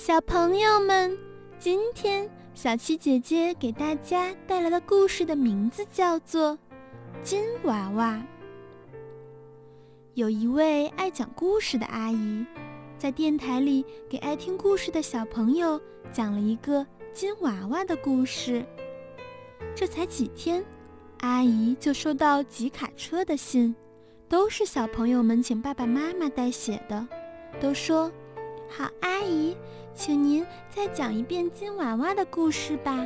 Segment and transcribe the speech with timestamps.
[0.00, 1.18] 小朋友们，
[1.58, 6.52] 今天小七姐姐给大家带来的故事的名字叫做
[7.24, 8.14] 《金娃娃》。
[10.14, 12.46] 有一位爱讲故事的阿姨，
[12.96, 15.78] 在电台里给爱听故事的小朋友
[16.12, 18.64] 讲了一个金娃娃的故事。
[19.74, 20.64] 这才几天，
[21.22, 23.74] 阿姨就收到几卡车的信，
[24.28, 27.04] 都是小朋友们请爸爸妈妈代写的，
[27.60, 28.10] 都说
[28.70, 29.56] ：“好，阿姨。”
[29.98, 33.04] 请您再讲一遍金娃娃的故事吧。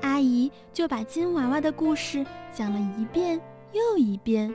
[0.00, 3.40] 阿姨就把金娃娃的故事讲了一遍
[3.72, 4.54] 又一遍。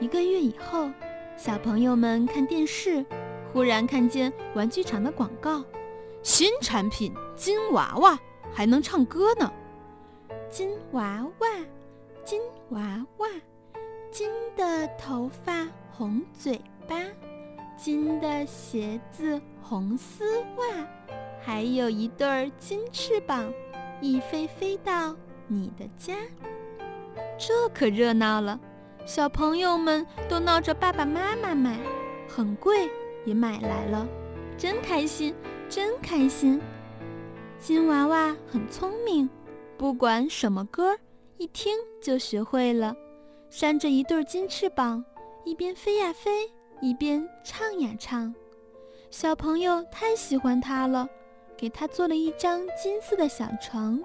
[0.00, 0.90] 一个月以后，
[1.36, 3.06] 小朋友们看电视，
[3.52, 5.64] 忽然看见玩具厂的广告：
[6.24, 8.18] 新产品金娃娃
[8.52, 9.52] 还能唱歌呢！
[10.50, 11.48] 金娃娃，
[12.24, 12.40] 金
[12.70, 13.28] 娃娃，
[14.10, 16.96] 金的头发，红嘴巴。
[17.78, 20.86] 金的鞋子，红丝袜，
[21.40, 23.54] 还有一对儿金翅膀，
[24.00, 25.14] 一飞飞到
[25.46, 26.16] 你的家。
[27.38, 28.58] 这可热闹了，
[29.06, 31.78] 小朋友们都闹着爸爸妈妈买，
[32.28, 32.90] 很贵
[33.24, 34.08] 也买来了，
[34.56, 35.32] 真开心，
[35.68, 36.60] 真开心。
[37.60, 39.30] 金娃娃很聪明，
[39.76, 40.98] 不管什么歌，
[41.36, 42.96] 一听就学会了，
[43.50, 45.04] 扇着一对金翅膀，
[45.44, 46.50] 一边飞呀飞。
[46.80, 48.34] 一边唱呀唱，
[49.10, 51.08] 小朋友太喜欢它了，
[51.56, 54.00] 给它做了一张金色的小床，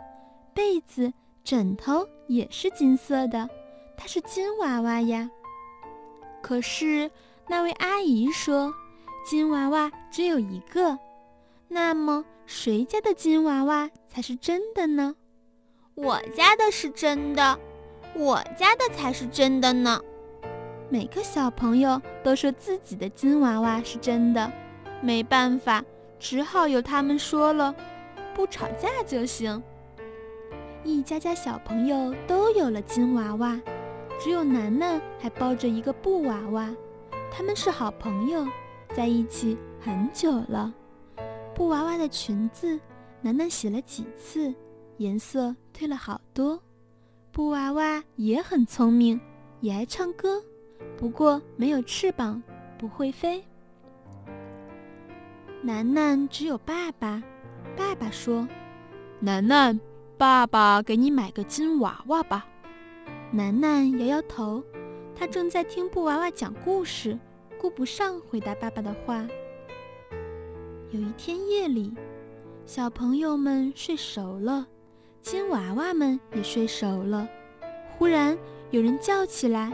[0.54, 1.14] 被子、
[1.44, 3.48] 枕头也是金色的，
[3.96, 5.30] 它是金娃娃呀。
[6.42, 7.10] 可是
[7.48, 8.74] 那位阿姨说，
[9.26, 10.98] 金娃娃只有一个，
[11.68, 15.16] 那么谁家的金娃娃才是真的呢？
[15.96, 17.60] 我家的是真的，
[18.16, 20.02] 我家的才是真的呢。
[20.94, 24.54] 每个小朋友都说自己的金娃娃是真的，
[25.02, 25.84] 没办法，
[26.20, 27.74] 只好由他们说了，
[28.36, 29.60] 不吵架就行。
[30.84, 33.60] 一家家小朋友都有了金娃娃，
[34.20, 36.70] 只有楠楠还抱着一个布娃娃。
[37.32, 38.46] 他们是好朋友，
[38.96, 40.72] 在一起很久了。
[41.56, 42.80] 布娃娃的裙子，
[43.20, 44.54] 楠楠洗了几次，
[44.98, 46.62] 颜色褪了好多。
[47.32, 49.20] 布娃娃也很聪明，
[49.60, 50.40] 也爱唱歌。
[50.98, 52.42] 不过没有翅膀，
[52.78, 53.44] 不会飞。
[55.62, 57.22] 楠楠只有爸爸。
[57.76, 58.48] 爸爸说
[59.20, 59.80] ：“楠楠，
[60.18, 62.46] 爸爸给你买个金娃娃吧。”
[63.32, 64.64] 楠楠摇摇头，
[65.16, 67.18] 他正在听布娃娃讲故事，
[67.58, 69.26] 顾不上回答爸爸的话。
[70.92, 71.92] 有一天夜里，
[72.66, 74.68] 小朋友们睡熟了，
[75.22, 77.28] 金娃娃们也睡熟了。
[77.98, 78.38] 忽然
[78.70, 79.72] 有人叫起来。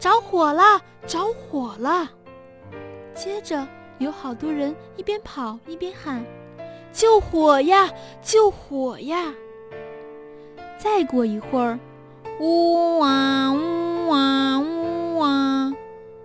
[0.00, 0.80] 着火了！
[1.06, 2.10] 着火了！
[3.14, 3.68] 接着
[3.98, 6.24] 有好多人一边跑一边喊
[6.90, 7.92] ：“救火呀！
[8.22, 9.30] 救火呀！”
[10.82, 11.78] 再过一会儿，
[12.40, 15.70] 呜哇呜哇呜哇，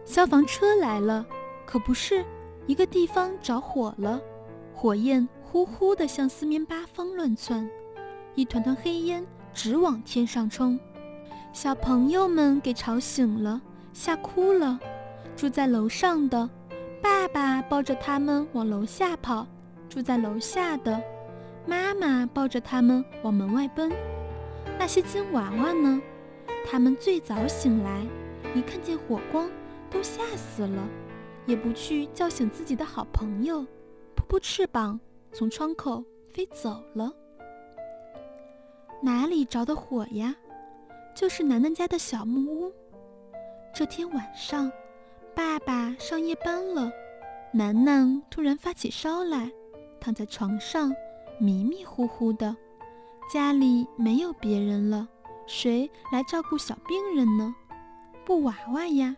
[0.06, 1.26] 消防车来了。
[1.66, 2.24] 可不是，
[2.68, 4.22] 一个地方着火了，
[4.74, 7.70] 火焰呼呼地向四面八方乱窜，
[8.36, 10.80] 一团团黑烟直往天上冲。
[11.56, 13.62] 小朋友们给吵醒了，
[13.94, 14.78] 吓哭了。
[15.38, 16.50] 住在楼上的
[17.02, 19.48] 爸爸抱着他们往楼下跑，
[19.88, 21.02] 住在楼下的
[21.66, 23.90] 妈妈抱着他们往门外奔。
[24.78, 26.02] 那些金娃娃呢？
[26.70, 28.06] 他们最早醒来，
[28.54, 29.50] 一看见火光，
[29.90, 30.86] 都吓死了，
[31.46, 33.66] 也不去叫醒自己的好朋友，
[34.14, 35.00] 扑扑翅膀，
[35.32, 37.14] 从窗口飞走了。
[39.02, 40.36] 哪里着的火呀？
[41.16, 42.74] 就是楠楠家的小木屋。
[43.74, 44.70] 这天晚上，
[45.34, 46.92] 爸爸上夜班了，
[47.54, 49.50] 楠楠突然发起烧来，
[49.98, 50.94] 躺在床上
[51.40, 52.54] 迷迷糊糊的。
[53.34, 55.08] 家里没有别人了，
[55.48, 57.56] 谁来照顾小病人呢？
[58.26, 59.16] 布娃娃呀！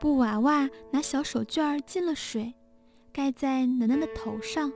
[0.00, 2.54] 布娃娃拿小手绢进了水，
[3.12, 4.72] 盖在楠楠的头上，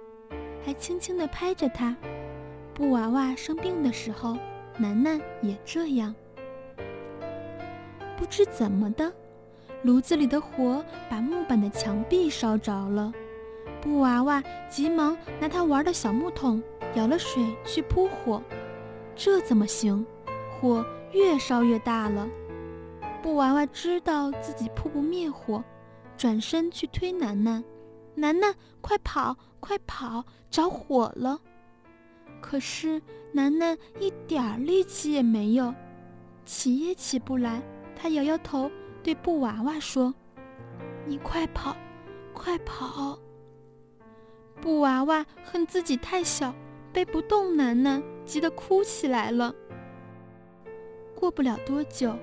[0.63, 1.97] 还轻轻地拍着她。
[2.75, 4.37] 布娃娃生病的时候，
[4.77, 6.15] 楠楠也这样。
[8.17, 9.13] 不知怎么的，
[9.83, 13.13] 炉子里的火把木板的墙壁烧着了。
[13.81, 16.63] 布娃娃急忙拿他玩的小木桶
[16.95, 18.41] 舀了水去扑火，
[19.17, 20.07] 这怎么行？
[20.61, 22.29] 火越烧越大了。
[23.21, 25.63] 布娃娃知道自己扑不灭火，
[26.17, 27.65] 转身去推楠楠
[28.15, 31.41] ：“楠楠，快跑，快跑，着火了！”
[32.41, 33.01] 可是
[33.33, 35.75] 楠楠一点力气也没有，
[36.45, 37.63] 起也起不来。
[37.95, 38.71] 他摇摇头，
[39.03, 40.15] 对布娃娃说
[41.07, 41.77] ：“你快跑，
[42.33, 43.19] 快跑！”
[44.61, 46.55] 布娃娃恨自己太小，
[46.93, 49.55] 背不动楠楠，急得哭起来了。
[51.15, 52.17] 过不了多久，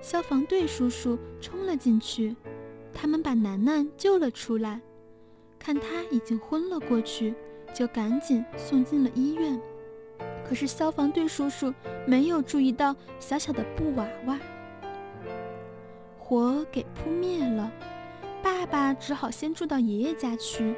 [0.00, 2.34] 消防队叔叔冲了进去，
[2.92, 4.80] 他们把楠楠救了出来。
[5.58, 7.34] 看他已经昏了过去，
[7.74, 9.60] 就赶紧送进了医院。
[10.46, 11.74] 可是消防队叔叔
[12.06, 14.38] 没有注意到小小的布娃娃，
[16.28, 17.70] 火给扑灭了。
[18.42, 20.74] 爸爸只好先住到爷爷家去。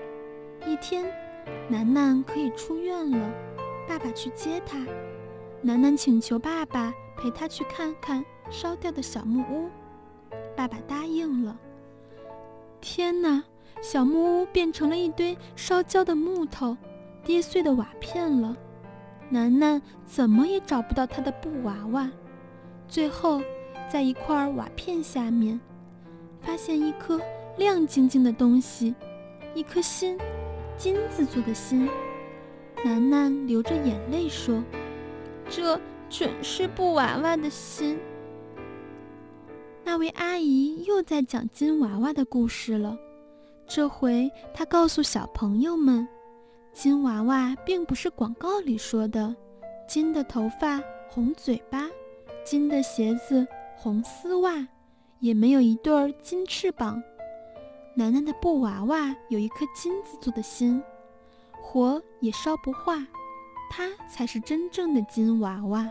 [0.67, 1.11] 一天，
[1.71, 3.31] 楠楠可以出院了，
[3.89, 4.79] 爸爸去接她。
[5.63, 9.71] 楠楠请求爸爸陪她去看看烧掉的小木屋，
[10.55, 11.57] 爸爸答应了。
[12.79, 13.43] 天哪！
[13.81, 16.77] 小木屋变成了一堆烧焦的木头、
[17.25, 18.55] 跌碎的瓦片了。
[19.31, 22.11] 楠楠怎么也找不到她的布娃娃，
[22.87, 23.41] 最后
[23.91, 25.59] 在一块瓦片下面，
[26.41, 27.21] 发现一颗
[27.57, 28.95] 亮晶晶的东西，
[29.55, 30.19] 一颗心，
[30.77, 31.89] 金子做的心。
[32.85, 34.63] 楠楠流着眼泪说
[35.51, 37.99] ：“这准是布娃娃的心。”
[39.83, 42.97] 那位阿姨又在讲金娃娃的故事了。
[43.67, 46.07] 这回她告诉小朋友们，
[46.73, 49.35] 金娃娃并不是广告里说的
[49.89, 51.89] 金的头发、红嘴巴，
[52.45, 53.47] 金的鞋子、
[53.81, 54.67] 红丝袜，
[55.21, 57.01] 也没有一对儿金翅膀。
[57.95, 60.83] 楠楠的布娃娃有一颗金子做的心，
[61.63, 63.07] 火也烧不化，
[63.71, 65.89] 它才是真正的金娃娃。